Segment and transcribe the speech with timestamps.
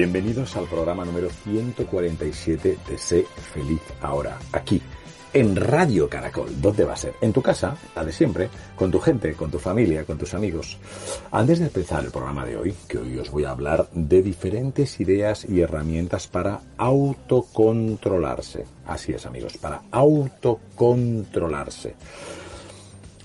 [0.00, 4.80] Bienvenidos al programa número 147 de Sé Feliz Ahora, aquí,
[5.34, 6.58] en Radio Caracol.
[6.58, 7.16] ¿Dónde va a ser?
[7.20, 10.78] En tu casa, la de siempre, con tu gente, con tu familia, con tus amigos.
[11.30, 14.98] Antes de empezar el programa de hoy, que hoy os voy a hablar de diferentes
[15.00, 18.64] ideas y herramientas para autocontrolarse.
[18.86, 21.94] Así es, amigos, para autocontrolarse.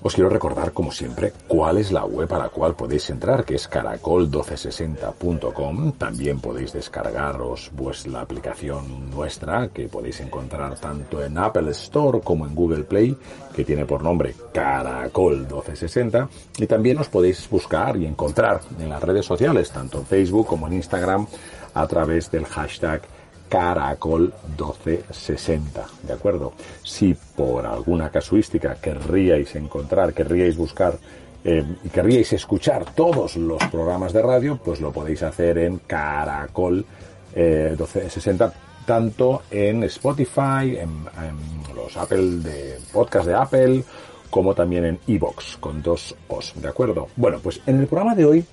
[0.02, 3.56] Os quiero recordar, como siempre, cuál es la web a la cual podéis entrar, que
[3.56, 5.92] es caracol1260.com.
[5.92, 12.46] También podéis descargaros pues, la aplicación nuestra, que podéis encontrar tanto en Apple Store como
[12.46, 13.16] en Google Play,
[13.54, 16.28] que tiene por nombre Caracol 1260.
[16.58, 20.66] Y también os podéis buscar y encontrar en las redes sociales, tanto en Facebook como
[20.68, 21.26] en Instagram,
[21.74, 23.00] a través del hashtag
[23.48, 26.52] Caracol 1260, ¿de acuerdo?
[26.82, 30.98] Si por alguna casuística querríais encontrar, querríais buscar
[31.44, 36.84] eh, y querríais escuchar todos los programas de radio, pues lo podéis hacer en Caracol
[37.34, 38.52] 1260,
[38.84, 43.84] tanto en Spotify, en, en, los Apple de podcast de Apple,
[44.30, 47.08] como también en Evox, con dos Os, ¿de acuerdo?
[47.16, 48.44] Bueno, pues en el programa de hoy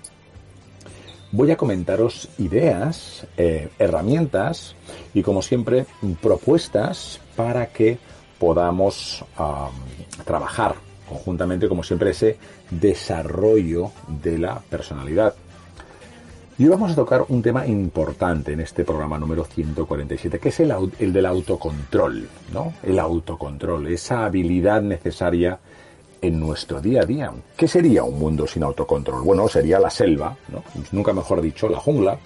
[1.34, 4.76] voy a comentaros ideas, eh, herramientas
[5.16, 5.86] y como siempre
[6.22, 7.98] propuestas para que
[8.38, 9.26] podamos
[10.26, 10.76] trabajar
[11.10, 12.38] conjuntamente como siempre ese
[12.70, 15.34] desarrollo de la personalidad.
[16.60, 20.72] Y vamos a tocar un tema importante en este programa número 147, que es el,
[21.00, 22.74] el del autocontrol, ¿no?
[22.84, 25.58] El autocontrol, esa habilidad necesaria
[26.24, 27.32] en nuestro día a día.
[27.58, 29.24] ¿Qué sería un mundo sin autocontrol?
[29.24, 30.64] Bueno, sería la selva, ¿no?
[30.94, 32.18] nunca mejor dicho, la jungla.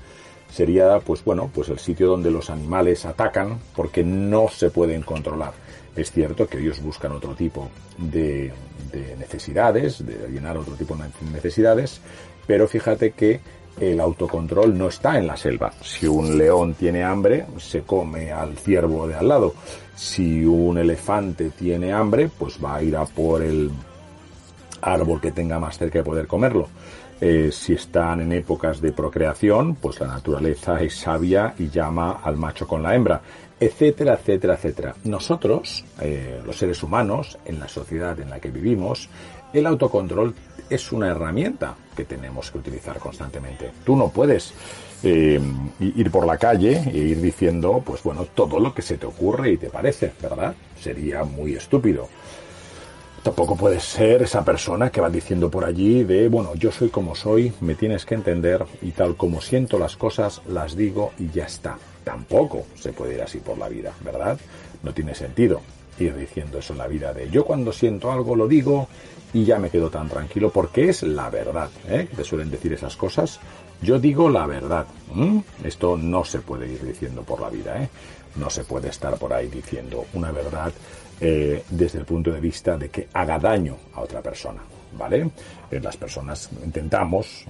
[0.52, 5.52] Sería, pues bueno, pues el sitio donde los animales atacan porque no se pueden controlar.
[5.96, 8.54] Es cierto que ellos buscan otro tipo de,
[8.92, 12.00] de necesidades, de llenar otro tipo de necesidades,
[12.46, 13.42] pero fíjate que
[13.80, 15.72] el autocontrol no está en la selva.
[15.82, 19.54] Si un león tiene hambre, se come al ciervo de al lado.
[19.96, 23.72] Si un elefante tiene hambre, pues va a ir a por el
[24.82, 26.68] árbol que tenga más cerca de poder comerlo.
[27.20, 32.38] Eh, si están en épocas de procreación, pues la naturaleza es sabia y llama al
[32.38, 33.22] macho con la hembra,
[33.60, 34.96] etcétera, etcétera, etcétera.
[35.04, 39.10] Nosotros, eh, los seres humanos, en la sociedad en la que vivimos,
[39.52, 40.36] el autocontrol
[40.70, 43.72] es una herramienta que tenemos que utilizar constantemente.
[43.84, 44.54] Tú no puedes
[45.02, 45.40] eh,
[45.80, 49.52] ir por la calle e ir diciendo, pues bueno, todo lo que se te ocurre
[49.52, 50.54] y te parece, ¿verdad?
[50.80, 52.10] Sería muy estúpido.
[53.28, 57.14] Tampoco puedes ser esa persona que va diciendo por allí de, bueno, yo soy como
[57.14, 61.44] soy, me tienes que entender y tal como siento las cosas, las digo y ya
[61.44, 61.78] está.
[62.06, 64.40] Tampoco se puede ir así por la vida, ¿verdad?
[64.82, 65.60] No tiene sentido
[66.00, 68.88] ir diciendo eso en la vida de yo cuando siento algo lo digo
[69.34, 72.08] y ya me quedo tan tranquilo porque es la verdad, ¿eh?
[72.16, 73.42] Te suelen decir esas cosas.
[73.82, 74.88] Yo digo la verdad.
[75.66, 77.90] Esto no se puede ir diciendo por la vida, ¿eh?
[78.38, 80.72] No se puede estar por ahí diciendo una verdad
[81.20, 84.62] eh, desde el punto de vista de que haga daño a otra persona,
[84.98, 85.30] ¿vale?
[85.72, 87.46] Eh, las personas intentamos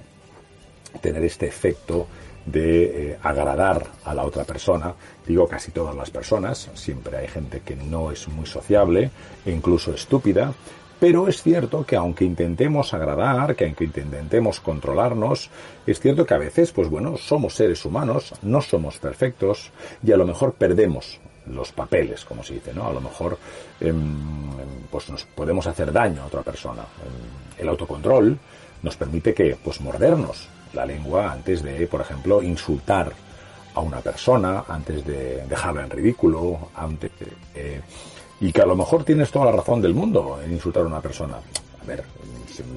[1.00, 2.06] tener este efecto
[2.46, 4.94] de eh, agradar a la otra persona.
[5.26, 9.10] Digo casi todas las personas, siempre hay gente que no es muy sociable
[9.44, 10.54] e incluso estúpida,
[11.00, 15.48] Pero es cierto que aunque intentemos agradar, que aunque intentemos controlarnos,
[15.86, 19.70] es cierto que a veces, pues bueno, somos seres humanos, no somos perfectos
[20.02, 22.86] y a lo mejor perdemos los papeles, como se dice, ¿no?
[22.86, 23.38] A lo mejor
[23.80, 24.50] em,
[24.90, 26.82] pues nos podemos hacer daño a otra persona.
[26.82, 28.38] Em, el autocontrol
[28.82, 33.12] nos permite que, pues mordernos la lengua antes de, por ejemplo, insultar
[33.74, 37.80] a una persona, antes de dejarla en ridículo, antes de, eh,
[38.40, 41.00] y que a lo mejor tienes toda la razón del mundo en insultar a una
[41.00, 41.36] persona.
[41.36, 42.04] A ver,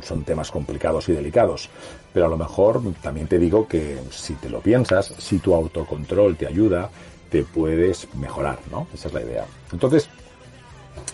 [0.02, 1.70] son temas complicados y delicados,
[2.14, 6.36] pero a lo mejor también te digo que si te lo piensas, si tu autocontrol
[6.36, 6.90] te ayuda,
[7.32, 8.88] te puedes mejorar, ¿no?
[8.94, 9.46] Esa es la idea.
[9.72, 10.10] Entonces,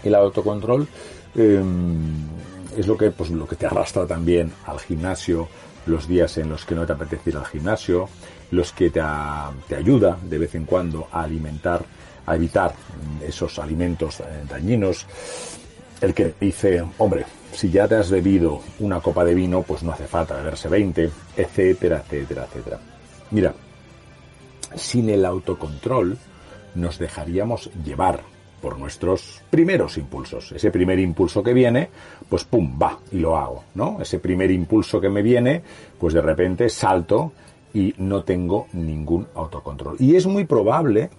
[0.03, 0.87] el autocontrol
[1.35, 2.25] em,
[2.75, 5.47] es lo que, pues, lo que te arrastra también al gimnasio,
[5.85, 8.09] los días en los que no te apetece ir al gimnasio,
[8.51, 9.01] los que te,
[9.67, 11.85] te ayuda de vez en cuando a alimentar
[12.25, 12.73] a evitar
[13.25, 15.05] esos alimentos eh, dañinos.
[16.01, 19.93] El que dice, hombre, si ya te has bebido una copa de vino, pues no
[19.93, 22.79] hace falta beberse 20, etcétera, etcétera, etcétera.
[23.31, 23.53] Mira,
[24.75, 26.17] sin el autocontrol
[26.75, 28.21] nos dejaríamos llevar
[28.61, 30.51] por nuestros primeros impulsos.
[30.51, 31.89] Ese primer impulso que viene,
[32.29, 33.99] pues pum, va y lo hago, ¿no?
[34.01, 35.61] Ese primer impulso que me viene,
[35.99, 37.33] pues de repente salto
[37.73, 39.97] y no tengo ningún autocontrol.
[39.99, 41.09] Y es muy probable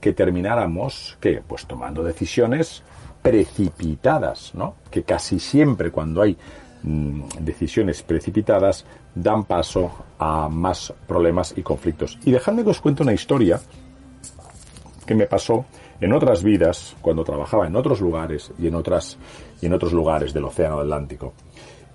[0.00, 1.42] que termináramos, ¿qué?
[1.46, 2.82] Pues tomando decisiones
[3.22, 4.74] precipitadas, ¿no?
[4.90, 6.36] Que casi siempre cuando hay
[6.82, 8.84] decisiones precipitadas
[9.14, 12.18] dan paso a más problemas y conflictos.
[12.24, 13.60] Y dejadme que os cuente una historia
[15.06, 15.66] que me pasó
[16.00, 19.18] en otras vidas, cuando trabajaba en otros lugares y en otras
[19.60, 21.34] y en otros lugares del Océano Atlántico.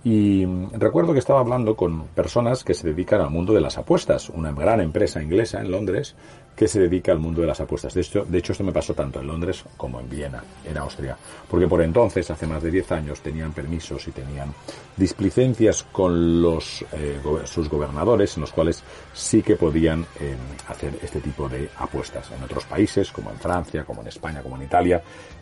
[0.05, 4.29] Y recuerdo que estaba hablando con personas que se dedican al mundo de las apuestas,
[4.29, 6.13] una gran empresa inglesa en Londres
[6.55, 7.95] que se dedica al mundo de las apuestas.
[7.95, 11.17] De hecho, de hecho, esto me pasó tanto en Londres como en Viena, en Austria.
[11.49, 14.53] Porque por entonces, hace más de 10 años, tenían permisos y tenían
[14.95, 20.35] displicencias con los, eh, sus gobernadores, en los cuales sí que podían eh,
[20.67, 22.31] hacer este tipo de apuestas.
[22.31, 25.01] En otros países, como en Francia, como en España, como en Italia,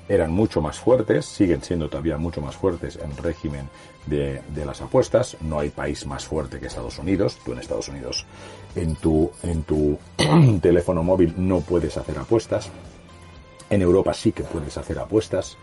[0.09, 3.69] eran mucho más fuertes, siguen siendo todavía mucho más fuertes en régimen
[4.05, 5.37] de, las apuestas.
[5.41, 7.37] No hay país más fuerte que Estados Unidos.
[7.43, 8.25] Tú en Estados Unidos
[8.75, 9.97] en tu, en tu
[10.61, 12.69] teléfono móvil no puedes hacer apuestas.
[13.69, 15.57] En Europa sí que puedes hacer apuestas.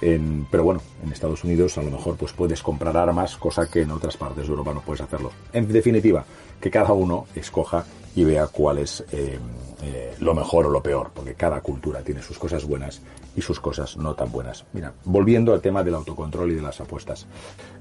[0.00, 3.82] En, pero bueno, en Estados Unidos a lo mejor pues puedes comprar armas, cosa que
[3.82, 5.30] en otras partes de Europa no puedes hacerlo.
[5.52, 6.24] En definitiva,
[6.60, 9.38] que cada uno escoja y vea cuál es eh,
[9.82, 13.00] eh, lo mejor o lo peor, porque cada cultura tiene sus cosas buenas
[13.36, 14.64] y sus cosas no tan buenas.
[14.72, 17.26] Mira, volviendo al tema del autocontrol y de las apuestas.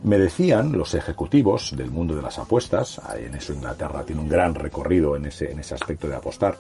[0.04, 4.56] Me decían los ejecutivos del mundo de las apuestas, en eso Inglaterra tiene un gran
[4.56, 6.58] recorrido en ese, en ese aspecto de apostar,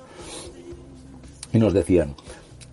[1.52, 2.16] y nos decían,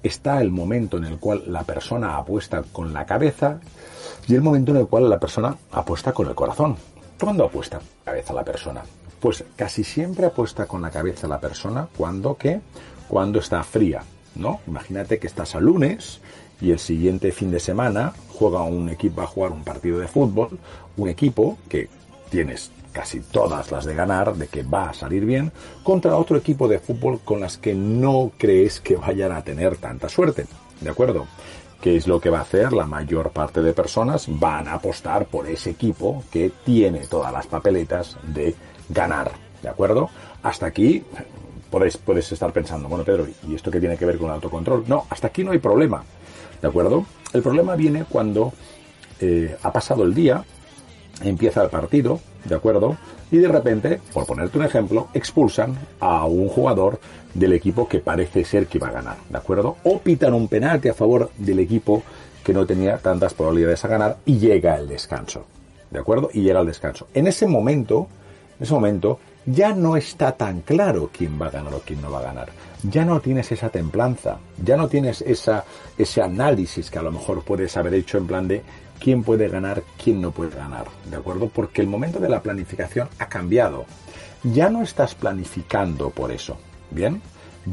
[0.02, 3.61] está el momento en el cual la persona apuesta con la cabeza
[4.29, 6.76] y el momento en el cual la persona apuesta con el corazón.
[7.19, 8.82] ¿Cuándo apuesta cabeza la persona?
[9.21, 12.61] Pues casi siempre apuesta con la cabeza la persona cuando ¿qué?
[13.09, 14.03] Cuando está fría,
[14.35, 14.61] ¿no?
[14.67, 16.21] Imagínate que estás a lunes
[16.61, 20.59] y el siguiente fin de semana juega un equipo a jugar un partido de fútbol,
[20.97, 21.89] un equipo que
[22.31, 25.53] tienes casi todas las de ganar, de que va a salir bien,
[25.83, 30.09] contra otro equipo de fútbol con las que no crees que vayan a tener tanta
[30.09, 30.47] suerte.
[30.81, 31.27] ¿De acuerdo?
[31.81, 32.73] ¿Qué es lo que va a hacer?
[32.73, 37.47] La mayor parte de personas van a apostar por ese equipo que tiene todas las
[37.47, 38.55] papeletas de
[38.91, 39.33] ganar.
[39.63, 40.11] ¿De acuerdo?
[40.43, 41.03] Hasta aquí
[41.71, 44.85] podéis, puedes estar pensando, bueno Pedro, ¿y esto qué tiene que ver con el autocontrol?
[44.87, 46.03] No, hasta aquí no hay problema.
[46.61, 47.07] ¿De acuerdo?
[47.33, 48.53] El problema viene cuando
[49.21, 50.45] eh, ha pasado el día,
[51.23, 52.97] empieza el partido, ¿de acuerdo?
[53.31, 57.00] Y de repente, por ponerte un ejemplo, expulsan a un jugador
[57.33, 59.76] del equipo que parece ser que va a ganar, ¿de acuerdo?
[59.85, 62.03] O pitan un penalti a favor del equipo
[62.43, 65.47] que no tenía tantas probabilidades a ganar y llega el descanso,
[65.91, 66.31] ¿de acuerdo?
[66.33, 67.07] Y llega el descanso.
[67.14, 68.09] En ese momento,
[68.61, 72.11] en ese momento, ya no está tan claro quién va a ganar o quién no
[72.11, 72.50] va a ganar.
[72.83, 75.64] Ya no tienes esa templanza, ya no tienes esa,
[75.97, 78.62] ese análisis que a lo mejor puedes haber hecho en plan de
[78.99, 81.49] quién puede ganar, quién no puede ganar, ¿de acuerdo?
[81.49, 83.87] Porque el momento de la planificación ha cambiado.
[84.43, 86.59] Ya no estás planificando por eso,
[86.90, 87.23] ¿bien?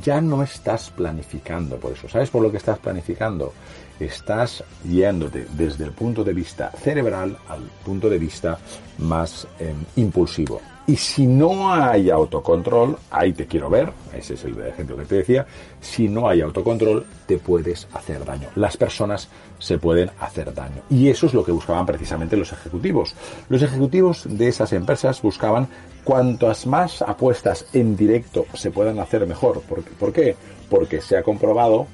[0.02, 2.08] Ya no estás planificando por eso.
[2.08, 3.54] ¿Sabes por lo que estás planificando?
[4.00, 8.58] Estás yéndote desde el punto de vista cerebral al punto de vista
[9.00, 10.62] más em, impulsivo.
[10.90, 15.16] Y si no hay autocontrol, ahí te quiero ver, ese es el ejemplo que te
[15.16, 15.46] decía,
[15.82, 18.48] si no hay autocontrol, te puedes hacer daño.
[18.56, 19.28] Las personas
[19.60, 20.82] se pueden hacer daño.
[20.90, 23.16] Y eso es lo que buscaban precisamente los ejecutivos.
[23.50, 25.68] Los ejecutivos de esas empresas buscaban
[26.06, 29.62] cuantas más apuestas en directo se puedan hacer mejor.
[29.64, 30.38] ¿Por qué?
[30.70, 31.86] Porque se ha comprobado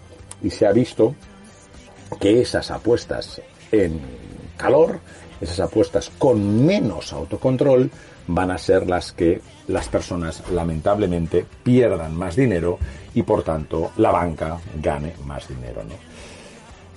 [0.44, 1.16] y se ha visto
[2.20, 4.00] que esas apuestas en
[4.56, 5.00] calor,
[5.42, 7.90] esas apuestas con menos autocontrol
[8.28, 12.78] van a ser las que las personas lamentablemente pierdan más dinero
[13.14, 15.82] y por tanto la banca gane más dinero.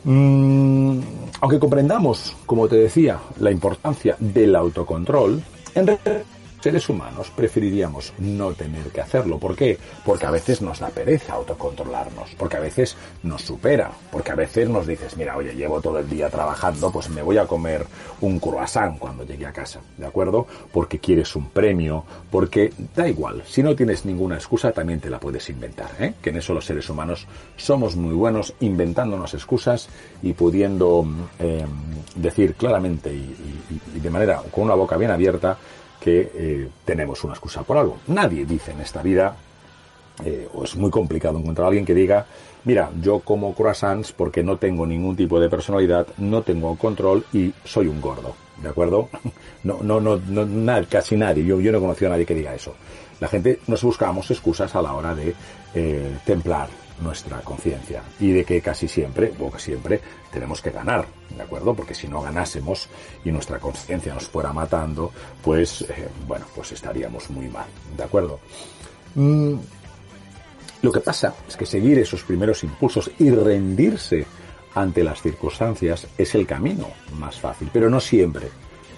[0.04, 1.00] Mm,
[1.40, 5.42] aunque comprendamos, como te decía, la importancia del autocontrol,
[5.74, 6.22] en realidad
[6.66, 9.38] seres humanos preferiríamos no tener que hacerlo.
[9.38, 9.78] ¿Por qué?
[10.04, 14.68] Porque a veces nos da pereza autocontrolarnos, porque a veces nos supera, porque a veces
[14.68, 17.86] nos dices, mira, oye, llevo todo el día trabajando, pues me voy a comer
[18.20, 20.44] un croissant cuando llegue a casa, ¿de acuerdo?
[20.72, 25.20] Porque quieres un premio, porque da igual, si no tienes ninguna excusa también te la
[25.20, 26.14] puedes inventar, ¿eh?
[26.20, 29.88] Que en eso los seres humanos somos muy buenos inventándonos excusas
[30.20, 31.06] y pudiendo
[31.38, 31.64] eh,
[32.16, 35.56] decir claramente y de manera con una boca bien abierta
[36.06, 37.98] que eh, tenemos una excusa por algo.
[38.06, 39.34] Nadie dice en esta vida,
[40.24, 42.24] eh, o es muy complicado encontrar a alguien que diga,
[42.62, 47.52] mira, yo como croissants porque no tengo ningún tipo de personalidad, no tengo control y
[47.64, 49.08] soy un gordo, ¿de acuerdo?
[49.64, 52.54] No, no, no, no casi nadie, yo, yo no he conocido a nadie que diga
[52.54, 52.72] eso.
[53.18, 55.34] La gente nos buscamos excusas a la hora de
[55.74, 56.68] eh, templar
[57.00, 60.00] nuestra conciencia y de que casi siempre, o que siempre,
[60.32, 61.74] tenemos que ganar, ¿de acuerdo?
[61.74, 62.88] Porque si no ganásemos
[63.24, 65.12] y nuestra conciencia nos fuera matando,
[65.42, 68.40] pues, eh, bueno, pues estaríamos muy mal, ¿de acuerdo?
[69.14, 69.54] Mm,
[70.82, 74.26] lo que pasa es que seguir esos primeros impulsos y rendirse
[74.74, 76.88] ante las circunstancias es el camino
[77.18, 78.48] más fácil, pero no siempre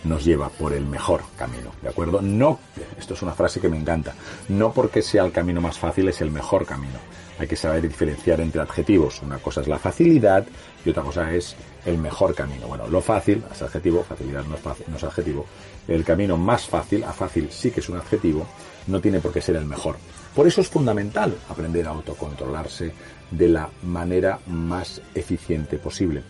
[0.04, 2.20] nos lleva por el mejor camino, ¿de acuerdo?
[2.20, 2.58] No,
[2.98, 4.14] esto es una frase que me encanta,
[4.48, 6.98] no porque sea el camino más fácil es el mejor camino,
[7.38, 9.22] hay que saber diferenciar entre adjetivos.
[9.22, 10.44] Una cosa es la facilidad
[10.84, 11.54] y otra cosa es
[11.86, 12.66] el mejor camino.
[12.66, 15.46] Bueno, lo fácil es adjetivo, facilidad no es, fácil, no es adjetivo.
[15.86, 18.46] El camino más fácil, a fácil sí que es un adjetivo,
[18.86, 19.96] no tiene por qué ser el mejor.
[20.34, 22.92] Por eso es fundamental aprender a autocontrolarse
[23.30, 26.22] de la manera más eficiente posible.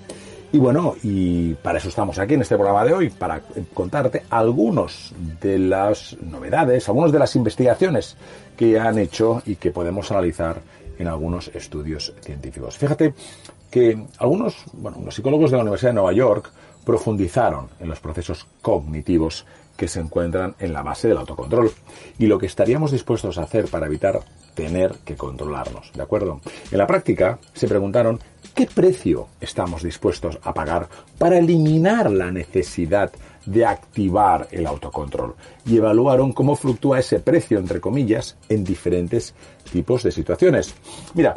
[0.50, 3.42] Y bueno, y para eso estamos aquí en este programa de hoy, para
[3.74, 8.16] contarte algunos de las novedades, algunas de las investigaciones
[8.56, 10.62] que han hecho y que podemos analizar
[10.98, 12.76] en algunos estudios científicos.
[12.76, 13.14] Fíjate
[13.70, 16.50] que algunos, bueno, los psicólogos de la Universidad de Nueva York
[16.84, 19.44] profundizaron en los procesos cognitivos
[19.76, 21.70] que se encuentran en la base del autocontrol
[22.18, 24.20] y lo que estaríamos dispuestos a hacer para evitar
[24.54, 26.40] tener que controlarnos, ¿de acuerdo?
[26.72, 28.18] En la práctica se preguntaron
[28.54, 33.12] qué precio estamos dispuestos a pagar para eliminar la necesidad
[33.50, 39.34] de activar el autocontrol y evaluaron cómo fluctúa ese precio, entre comillas, en diferentes
[39.72, 40.74] tipos de situaciones.
[41.14, 41.36] Mira,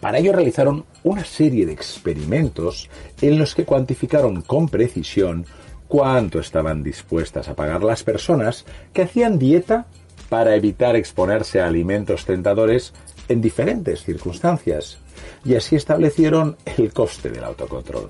[0.00, 2.88] para ello realizaron una serie de experimentos
[3.20, 5.46] en los que cuantificaron con precisión
[5.88, 9.86] cuánto estaban dispuestas a pagar las personas que hacían dieta
[10.28, 12.92] para evitar exponerse a alimentos tentadores
[13.28, 14.98] en diferentes circunstancias.
[15.44, 18.08] Y así establecieron el coste del autocontrol.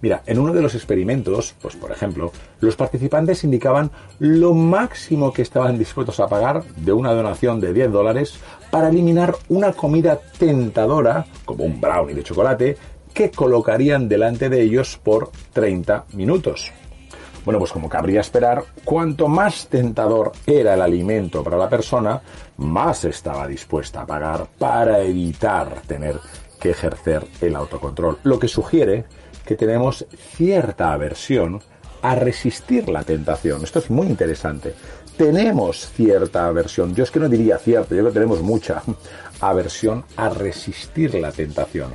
[0.00, 5.42] Mira, en uno de los experimentos, pues por ejemplo, los participantes indicaban lo máximo que
[5.42, 8.38] estaban dispuestos a pagar de una donación de 10 dólares
[8.70, 12.76] para eliminar una comida tentadora, como un brownie de chocolate,
[13.14, 16.72] que colocarían delante de ellos por 30 minutos.
[17.46, 22.20] Bueno, pues como cabría esperar, cuanto más tentador era el alimento para la persona,
[22.56, 26.16] más estaba dispuesta a pagar para evitar tener
[26.58, 28.18] que ejercer el autocontrol.
[28.24, 29.04] Lo que sugiere
[29.46, 30.04] que tenemos
[30.36, 31.62] cierta aversión
[32.02, 33.64] a resistir la tentación.
[33.64, 34.74] Esto es muy interesante.
[35.16, 36.94] Tenemos cierta aversión.
[36.94, 38.82] Yo es que no diría cierto, yo creo que tenemos mucha
[39.40, 41.94] aversión a resistir la tentación.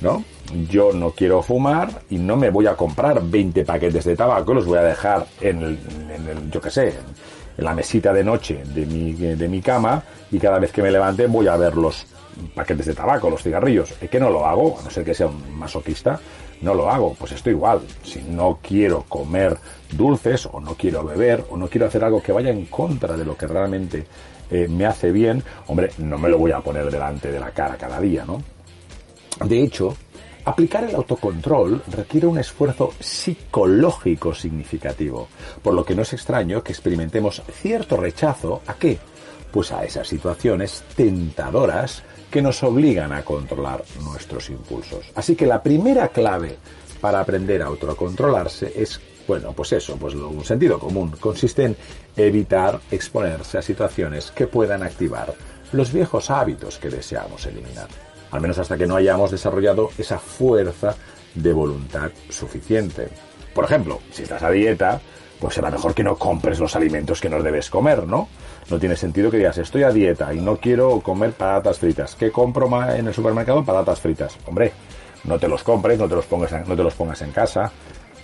[0.00, 0.24] ¿No?
[0.68, 4.66] Yo no quiero fumar y no me voy a comprar 20 paquetes de tabaco, los
[4.66, 5.78] voy a dejar en el,
[6.50, 6.88] yo qué sé,
[7.56, 10.90] en la mesita de noche de mi, de mi cama y cada vez que me
[10.90, 12.04] levante voy a ver los
[12.54, 13.94] paquetes de tabaco, los cigarrillos.
[14.00, 14.78] ¿Es que no lo hago?
[14.80, 16.18] A no ser que sea un masoquista,
[16.62, 17.14] no lo hago.
[17.14, 17.82] Pues esto igual.
[18.02, 19.56] Si no quiero comer
[19.90, 23.24] dulces o no quiero beber o no quiero hacer algo que vaya en contra de
[23.24, 24.06] lo que realmente
[24.50, 27.76] eh, me hace bien, hombre, no me lo voy a poner delante de la cara
[27.76, 28.42] cada día, ¿no?
[29.44, 29.96] De hecho,
[30.44, 35.28] aplicar el autocontrol requiere un esfuerzo psicológico significativo,
[35.62, 38.98] por lo que no es extraño que experimentemos cierto rechazo a qué?
[39.50, 45.12] Pues a esas situaciones tentadoras que nos obligan a controlar nuestros impulsos.
[45.14, 46.56] Así que la primera clave
[47.00, 51.12] para aprender a autocontrolarse es, bueno, pues eso, pues un sentido común.
[51.20, 51.76] Consiste en
[52.16, 55.34] evitar exponerse a situaciones que puedan activar
[55.72, 57.88] los viejos hábitos que deseamos eliminar.
[58.30, 60.96] Al menos hasta que no hayamos desarrollado esa fuerza
[61.34, 63.08] de voluntad suficiente.
[63.54, 65.00] Por ejemplo, si estás a dieta,
[65.38, 68.28] pues será mejor que no compres los alimentos que no debes comer, ¿no?
[68.70, 72.14] No tiene sentido que digas, estoy a dieta y no quiero comer patatas fritas.
[72.14, 73.64] ¿Qué compro en el supermercado?
[73.64, 74.38] Patatas fritas.
[74.46, 74.72] Hombre,
[75.24, 77.72] no te los compres, no te los pongas en, no te los pongas en casa.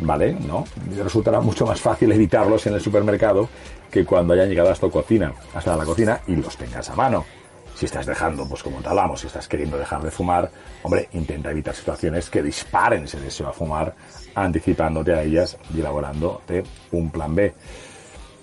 [0.00, 0.32] ¿vale?
[0.34, 0.64] ¿No?
[0.96, 3.48] Resultará mucho más fácil evitarlos en el supermercado
[3.90, 7.24] que cuando hayan llegado hasta cocina, hasta la cocina y los tengas a mano.
[7.74, 10.50] Si estás dejando, pues como te hablamos, si estás queriendo dejar de fumar,
[10.82, 13.94] hombre, intenta evitar situaciones que disparen ese deseo a fumar,
[14.34, 17.54] anticipándote a ellas y elaborándote un plan B.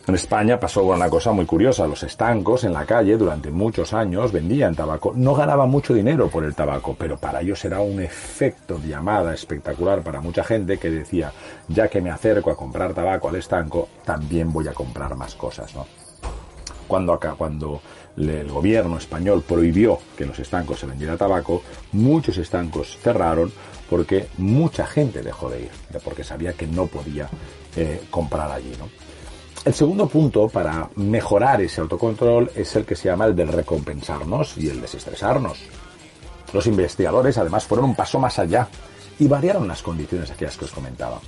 [0.07, 1.87] En España pasó una cosa muy curiosa.
[1.87, 5.13] Los estancos en la calle durante muchos años vendían tabaco.
[5.15, 9.33] No ganaban mucho dinero por el tabaco, pero para ellos era un efecto de llamada
[9.33, 11.31] espectacular para mucha gente que decía,
[11.67, 15.73] ya que me acerco a comprar tabaco al estanco, también voy a comprar más cosas,
[15.73, 15.87] ¿no?
[16.87, 17.81] Cuando acá, cuando
[18.15, 23.51] el gobierno español prohibió que en los estancos se vendiera tabaco, muchos estancos cerraron
[23.89, 25.71] porque mucha gente dejó de ir,
[26.03, 27.27] porque sabía que no podía
[27.75, 28.87] eh, comprar allí, ¿no?
[29.65, 34.55] El segundo punto para mejorar ese autocontrol es el que se llama el del recompensarnos
[34.59, 35.57] y el desestresarnos.
[36.53, 38.67] Los investigadores además fueron un paso más allá
[39.17, 41.19] y variaron las condiciones aquellas que os comentaba.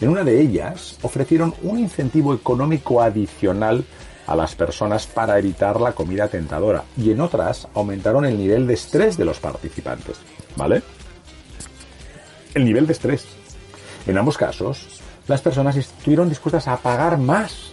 [0.00, 3.84] En una de ellas ofrecieron un incentivo económico adicional
[4.26, 8.72] a las personas para evitar la comida tentadora y en otras aumentaron el nivel de
[8.72, 10.16] estrés de los participantes.
[10.56, 10.82] ¿Vale?
[12.54, 13.26] El nivel de estrés.
[14.06, 17.72] En ambos casos, las personas estuvieron dispuestas a pagar más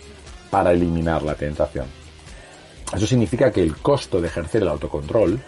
[0.50, 1.86] para eliminar la tentación.
[2.94, 5.40] Eso significa que el costo de ejercer el autocontrol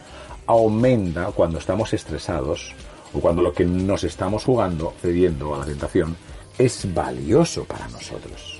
[0.45, 2.73] aumenta cuando estamos estresados
[3.13, 6.15] o cuando lo que nos estamos jugando, cediendo a la tentación,
[6.57, 8.59] es valioso para nosotros.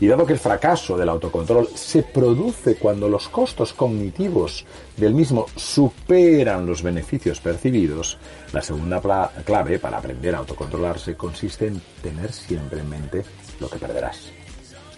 [0.00, 4.64] Y dado que el fracaso del autocontrol se produce cuando los costos cognitivos
[4.96, 8.16] del mismo superan los beneficios percibidos,
[8.52, 9.00] la segunda
[9.44, 13.24] clave para aprender a autocontrolarse consiste en tener siempre en mente
[13.60, 14.39] lo que perderás.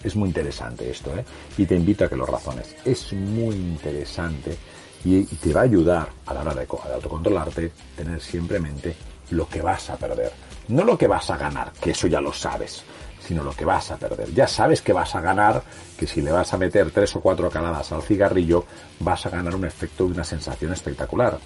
[0.03, 1.23] Es muy interesante esto, ¿eh?
[1.57, 2.75] Y te invito a que lo razones.
[2.83, 4.57] Es muy interesante
[5.05, 8.95] y, te va a ayudar a la hora de, de autocontrolarte, tener siempre en mente
[9.31, 10.31] lo que vas a perder.
[10.67, 12.83] No lo que vas a ganar, que eso ya lo sabes,
[13.19, 14.33] sino lo que vas a perder.
[14.33, 15.63] Ya sabes que vas a ganar,
[15.97, 18.65] que si le vas a meter tres o cuatro caladas al cigarrillo,
[18.99, 21.39] vas a ganar un efecto y una sensación espectacular.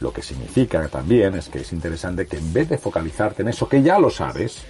[0.00, 3.68] Lo que significa también es que es interesante que en vez de focalizarte en eso
[3.68, 4.62] que ya lo sabes,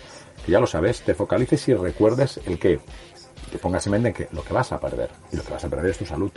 [0.44, 2.80] que ya lo sabes, te focalices y recuerdes el qué,
[3.50, 5.68] te pongas en mente que lo que vas a perder, y lo que vas a
[5.68, 6.30] perder es tu salud,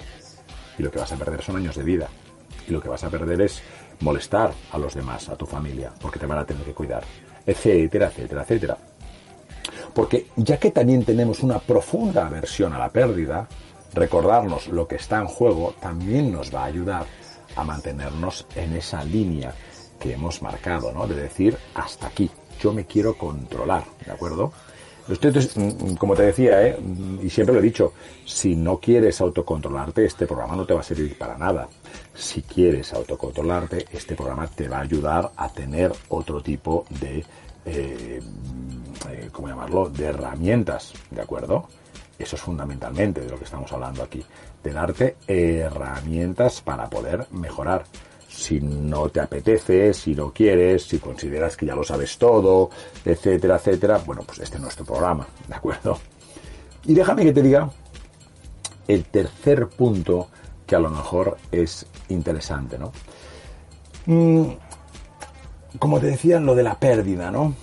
[0.77, 2.07] y lo que vas a perder son años de vida,
[2.67, 3.61] y lo que vas a perder es
[3.99, 7.03] molestar a los demás, a tu familia, porque te van a tener que cuidar,
[7.45, 8.77] etcétera, etcétera, etcétera.
[9.93, 13.47] Porque ya que también tenemos una profunda aversión a la pérdida,
[13.93, 17.05] recordarnos lo que está en juego también nos va a ayudar
[17.55, 19.53] a mantenernos en esa línea
[19.99, 21.07] que hemos marcado, ¿no?
[21.07, 24.51] De decir, hasta aquí, yo me quiero controlar, ¿de acuerdo?
[25.07, 26.77] Mm, como te decía, ¿eh?
[27.21, 27.93] y siempre lo he dicho,
[28.25, 31.67] si no quieres autocontrolarte, este programa no te va a servir para nada.
[32.13, 37.25] Si quieres autocontrolarte, este programa te va a ayudar a tener otro tipo de,
[37.65, 38.21] eh,
[39.09, 41.67] eh, ¿cómo llamarlo?, de herramientas, ¿de acuerdo?
[42.17, 44.23] Eso es fundamentalmente de lo que estamos hablando aquí,
[44.63, 47.83] de darte herramientas para poder mejorar
[48.33, 52.69] si no te apetece, si no quieres, si consideras que ya lo sabes todo,
[53.05, 55.99] etcétera, etcétera, bueno, pues este es nuestro programa, ¿de acuerdo?
[56.85, 57.69] Y déjame que te diga
[58.87, 60.29] el tercer punto
[60.65, 62.91] que a lo mejor es interesante, ¿no?
[64.07, 64.53] Mm,
[65.79, 67.55] como te decía, lo de la pérdida, ¿no?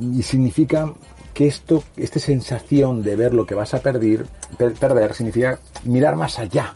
[0.00, 0.92] Y significa
[1.34, 6.38] que esto, esta sensación de ver lo que vas a perder, perder significa mirar más
[6.38, 6.72] allá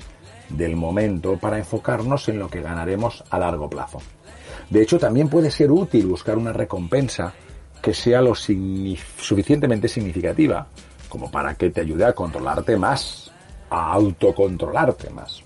[0.49, 4.01] del momento para enfocarnos en lo que ganaremos a largo plazo.
[4.71, 7.33] De hecho, también puede ser útil buscar una recompensa
[7.81, 10.67] que sea lo suficientemente significativa
[11.09, 13.31] como para que te ayude a controlarte más,
[13.71, 15.43] a autocontrolarte más.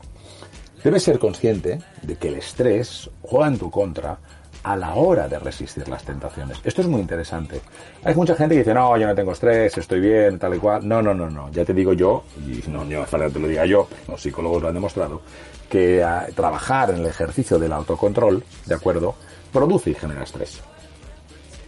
[0.82, 4.18] Debes ser consciente de que el estrés juega en tu contra
[4.62, 6.58] a la hora de resistir las tentaciones.
[6.62, 7.60] Esto es muy interesante.
[8.04, 10.86] Hay mucha gente que dice, no, yo no tengo estrés, estoy bien, tal y cual.
[10.86, 11.50] No, no, no, no.
[11.50, 14.68] Ya te digo yo, y no, no que te lo diga yo, los psicólogos lo
[14.68, 15.22] han demostrado,
[15.68, 19.16] que ah, trabajar en el ejercicio del autocontrol, ¿de acuerdo?
[19.52, 20.60] Produce y genera estrés.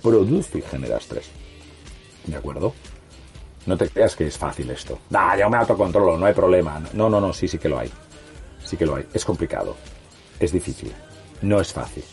[0.02, 1.30] Produce y genera estrés.
[2.26, 2.72] ¿De acuerdo?
[3.66, 4.98] No te creas que es fácil esto.
[5.12, 6.80] Ah, yo me autocontrolo, no hay problema.
[6.92, 7.90] No, no, no, sí, sí que lo hay.
[8.62, 9.06] Sí que lo hay.
[9.12, 9.74] Es complicado.
[10.38, 10.92] Es difícil.
[11.42, 12.04] No es fácil.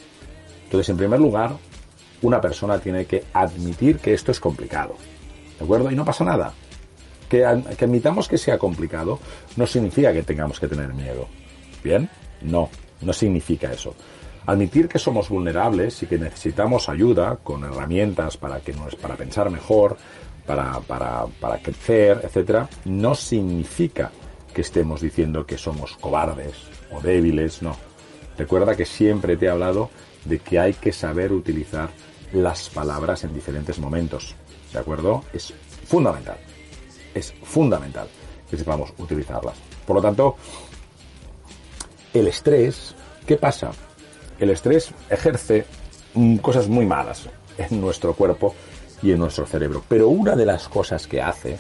[0.72, 1.58] Entonces, en primer lugar,
[2.22, 4.96] una persona tiene que admitir que esto es complicado.
[5.60, 5.92] ¿De acuerdo?
[5.92, 6.54] Y no pasa nada.
[7.28, 9.20] Que, admitamos que sea complicado
[9.58, 11.28] no significa que tengamos que tener miedo.
[11.84, 12.10] ¿Bien?
[12.44, 12.70] No,
[13.02, 13.96] no significa eso.
[14.46, 19.50] Admitir que somos vulnerables y que necesitamos ayuda con herramientas para, que nos, para pensar
[19.50, 19.98] mejor,
[20.46, 24.10] para, para, para crecer, etc., no significa
[24.54, 26.56] que estemos diciendo que somos cobardes
[26.94, 27.76] o débiles, no.
[28.38, 29.90] Recuerda que siempre te he hablado
[30.26, 31.90] de que hay que saber utilizar
[32.34, 34.36] las palabras en diferentes momentos.
[34.72, 35.24] ¿de acuerdo?
[35.34, 35.54] Es
[35.86, 36.38] fundamental.
[37.14, 38.08] Es fundamental
[38.50, 39.56] que sepamos utilizarlas.
[39.86, 40.36] Por lo tanto,
[42.14, 43.72] el estrés, ¿qué pasa?
[44.40, 45.66] El estrés ejerce
[46.14, 48.56] mm, cosas muy malas en nuestro cuerpo
[49.02, 49.84] y en nuestro cerebro.
[49.88, 51.58] Pero una de las cosas que hace,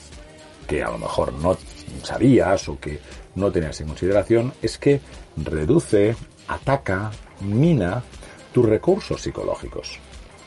[0.67, 1.57] que a lo mejor no
[2.03, 2.99] sabías o que
[3.35, 5.01] no tenías en consideración, es que
[5.37, 6.15] reduce,
[6.47, 8.03] ataca, mina
[8.51, 9.99] tus recursos psicológicos.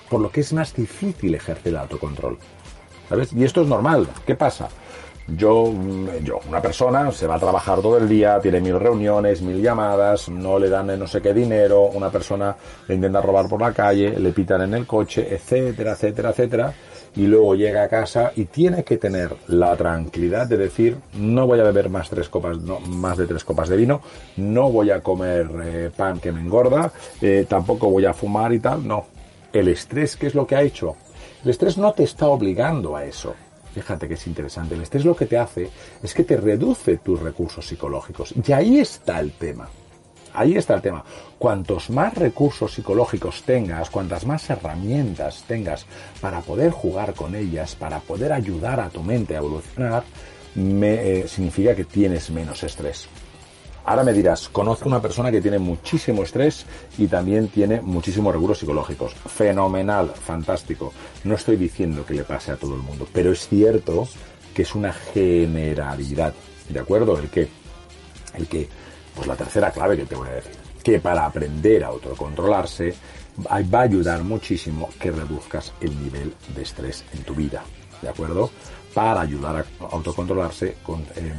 [0.09, 2.39] Por lo que es más difícil ejercer el autocontrol.
[3.09, 3.33] ¿Sabes?
[3.33, 4.09] Y esto es normal.
[4.27, 4.69] ¿Qué pasa?
[5.27, 5.73] Yo,
[6.23, 10.29] yo, una persona se va a trabajar todo el día, tiene mil reuniones, mil llamadas,
[10.29, 12.55] no le dan no sé qué dinero, una persona
[12.87, 16.75] le intenta robar por la calle, le pitan en el coche, etcétera, etcétera, etcétera,
[17.17, 21.61] y luego llega a casa y tiene que tener la tranquilidad de decir no voy
[21.61, 24.01] a beber más tres copas, no, más de tres copas de vino,
[24.37, 28.61] no voy a comer eh, pan que me engorda, eh, tampoco voy a fumar y
[28.61, 29.07] tal, no.
[29.53, 30.97] El estrés, ¿qué es lo que ha hecho?
[31.45, 33.35] El estrés no te está obligando a eso
[33.75, 34.77] Fíjate que es interesante.
[34.77, 35.69] El estrés lo que te hace
[36.01, 38.33] es que te reduce tus recursos psicológicos.
[38.47, 39.69] Y ahí está el tema.
[40.35, 41.05] Ahí está el tema.
[41.39, 45.87] Cuantos más recursos psicológicos tengas, cuantas más herramientas tengas
[46.21, 50.03] para poder jugar con ellas, para poder ayudar a tu mente a evolucionar,
[50.57, 53.09] me, eh, significa que tienes menos estrés.
[53.87, 56.65] Ahora me dirás, conozco una persona que tiene muchísimo estrés
[56.99, 59.15] y también tiene muchísimos recursos psicológicos.
[59.15, 60.93] Fenomenal, fantástico.
[61.23, 64.09] No estoy diciendo que le pase a todo el mundo, pero es cierto
[64.55, 66.35] que es una generalidad.
[66.69, 67.19] ¿De acuerdo?
[67.19, 67.49] El que,
[68.35, 68.69] el que,
[69.15, 72.95] pues la tercera clave que te voy a decir, que para aprender a autocontrolarse
[73.49, 77.65] va a ayudar muchísimo que reduzcas el nivel de estrés en tu vida.
[78.01, 78.51] ¿De acuerdo?
[78.93, 80.77] Para ayudar a autocontrolarse,
[81.17, 81.33] em,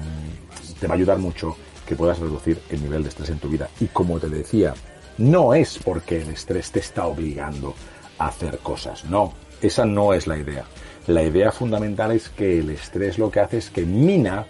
[0.80, 3.70] te va a ayudar mucho que puedas reducir el nivel de estrés en tu vida.
[3.80, 4.74] Y como te decía,
[5.18, 7.76] no es porque el estrés te está obligando
[8.18, 10.66] a hacer cosas, no, esa no es la idea.
[11.08, 14.48] La idea fundamental es que el estrés lo que hace es que mina,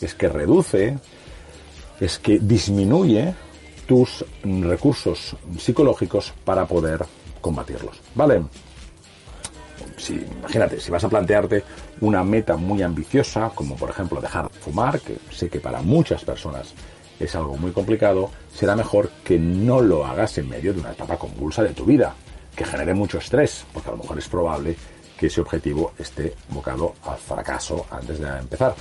[0.00, 0.98] es que reduce,
[2.00, 3.34] es que disminuye
[3.86, 7.04] tus recursos psicológicos para poder
[7.40, 8.00] combatirlos.
[8.14, 8.42] ¿Vale?
[9.96, 11.64] si, imagínate, si vas a plantearte
[12.00, 16.24] una meta muy ambiciosa, como por ejemplo dejar de fumar, que sé que para muchas
[16.24, 16.74] personas
[17.18, 21.16] es algo muy complicado, será mejor que no lo hagas en medio de una etapa
[21.16, 22.14] convulsa de tu vida,
[22.54, 24.76] que genere mucho estrés, porque a lo mejor es probable
[25.18, 28.74] que ese objetivo esté bocado al fracaso antes de empezar.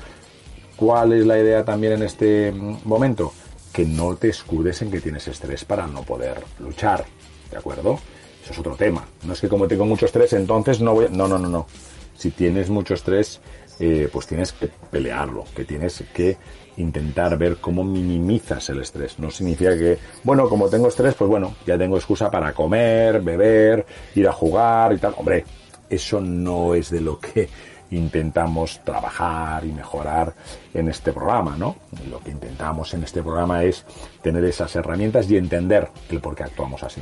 [0.76, 3.34] ¿Cuál es la idea también en este momento?
[3.72, 7.06] Que no te escudes en que tienes estrés para no poder luchar,
[7.50, 8.00] ¿de acuerdo?
[8.44, 9.06] Eso es otro tema.
[9.24, 11.08] No es que como tengo mucho estrés, entonces no voy...
[11.10, 11.68] No, no, no, no.
[12.16, 13.42] Si tienes mucho estrés,
[13.80, 16.38] eh, pues tienes que pelearlo, que tienes que
[16.78, 19.20] intentar ver cómo minimizas el estrés.
[19.20, 23.86] No significa que, bueno, como tengo estrés, pues bueno, ya tengo excusa para comer, beber,
[24.16, 25.16] ir a jugar y tal.
[25.18, 25.46] Hombre,
[25.90, 27.50] eso no es de lo que
[27.91, 30.34] intentamos trabajar y mejorar
[30.74, 31.76] en este programa, ¿no?
[32.10, 33.86] Lo que intentamos en este programa es
[34.21, 37.02] tener esas herramientas y entender el por qué actuamos así.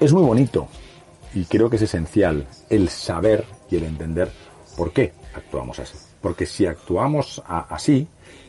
[0.00, 0.68] Es muy bonito
[1.34, 4.30] y creo que es esencial el saber y el entender
[4.76, 5.96] por qué actuamos así.
[6.20, 8.08] Porque si actuamos así,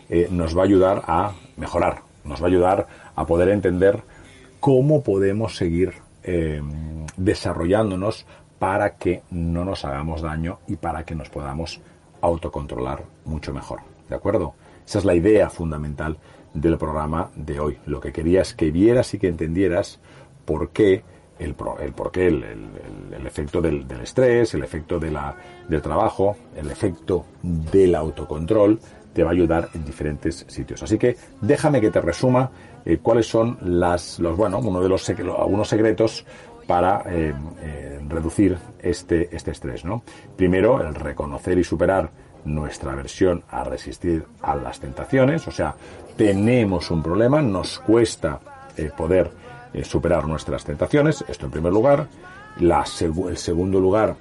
[0.10, 4.04] eh, nos va a ayudar a mejorar, nos va a ayudar a poder entender
[4.60, 6.62] cómo podemos seguir eh,
[7.18, 8.26] desarrollándonos
[8.64, 11.82] para que no nos hagamos daño y para que nos podamos
[12.22, 13.82] autocontrolar mucho mejor.
[14.08, 14.54] ¿De acuerdo?
[14.88, 16.16] Esa es la idea fundamental
[16.54, 17.78] del programa de hoy.
[17.88, 20.00] Lo que quería es que vieras y que entendieras
[20.46, 21.04] por qué
[21.40, 22.46] el, porqué, el,
[23.12, 25.36] el, efecto del, estrés, el efecto de la,
[25.68, 28.80] del trabajo, el efecto del autocontrol,
[29.12, 30.82] te va a ayudar en diferentes sitios.
[30.82, 32.50] Así que déjame que te resuma
[32.86, 36.26] eh, cuáles son las, los, bueno, uno de los algunos secretos
[36.68, 39.86] para eh, eh, reducir este, este estrés.
[39.86, 40.04] ¿no?
[40.36, 42.10] Primero, el reconocer y superar
[42.46, 45.76] nuestra aversión a resistir a las tentaciones, o sea,
[46.18, 48.40] tenemos un problema, nos cuesta
[48.98, 49.32] poder
[49.74, 52.08] eh, superar nuestras tentaciones, esto en primer lugar.
[52.60, 52.84] La,
[53.28, 54.16] el segundo lugar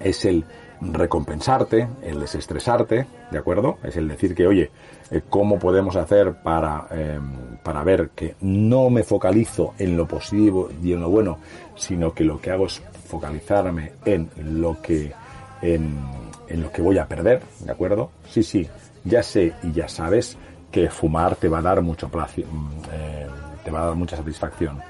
[0.00, 0.44] es el
[0.80, 3.78] recompensarte, el desestresarte, ¿de acuerdo?
[3.82, 4.70] Es el decir que, oye,
[5.10, 10.70] eh, ¿cómo podemos hacer para, em, para ver que no me focalizo en lo positivo
[10.82, 11.38] y en lo bueno,
[11.76, 15.12] sino que lo que hago es focalizarme en lo que,
[15.60, 15.98] en,
[16.72, 18.10] que voy a perder, ¿de acuerdo?
[18.28, 18.68] Sí, sí,
[19.04, 20.36] ya sé y ya sabes
[20.70, 23.26] que fumar te va a dar mucho placer, mm, eh,
[23.64, 24.80] te va a dar mucha satisfacción.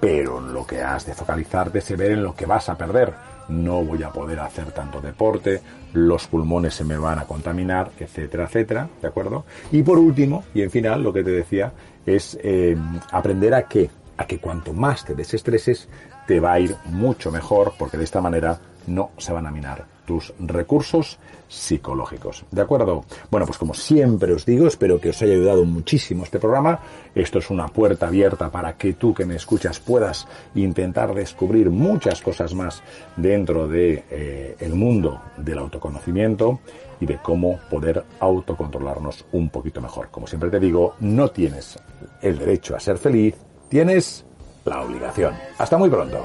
[0.00, 3.35] Pero lo que has de focalizarte es ver en lo que vas a perder.
[3.48, 5.60] No voy a poder hacer tanto deporte,
[5.92, 9.44] los pulmones se me van a contaminar, etcétera, etcétera, ¿de acuerdo?
[9.72, 11.72] Y por último, y en final, lo que te decía
[12.04, 12.76] es eh,
[13.12, 15.88] aprender a que, a que cuanto más te desestreses,
[16.26, 19.95] te va a ir mucho mejor, porque de esta manera no se van a minar
[20.06, 22.44] tus recursos psicológicos.
[22.50, 23.04] ¿De acuerdo?
[23.30, 26.80] Bueno, pues como siempre os digo, espero que os haya ayudado muchísimo este programa.
[27.14, 32.20] Esto es una puerta abierta para que tú que me escuchas puedas intentar descubrir muchas
[32.22, 32.82] cosas más
[33.16, 36.60] dentro de eh, el mundo del autoconocimiento
[37.00, 40.08] y de cómo poder autocontrolarnos un poquito mejor.
[40.10, 41.78] Como siempre te digo, no tienes
[42.22, 43.34] el derecho a ser feliz,
[43.68, 44.24] tienes
[44.64, 45.34] la obligación.
[45.58, 46.24] Hasta muy pronto.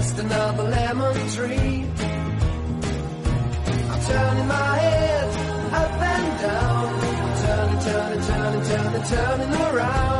[0.00, 1.84] just another lemon tree.
[3.90, 5.28] I'm turning my head
[5.80, 6.86] up and down.
[7.20, 10.19] I'm turning, turning, turning, turning, turning around.